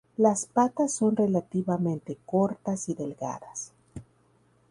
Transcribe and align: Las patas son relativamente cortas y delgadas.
Las 0.17 0.47
patas 0.47 0.93
son 0.93 1.15
relativamente 1.15 2.17
cortas 2.25 2.89
y 2.89 2.95
delgadas. 2.95 3.71